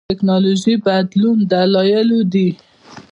[0.09, 2.47] ټېکنالوژيکي بدلون دلایلو دي.